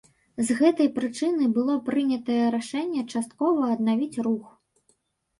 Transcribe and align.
З 0.45 0.53
гэтай 0.59 0.87
прычыны 0.93 1.49
было 1.57 1.75
прынятае 1.89 2.37
рашэнне 2.55 3.03
часткова 3.13 3.67
аднавіць 3.75 4.21
рух. 4.29 4.49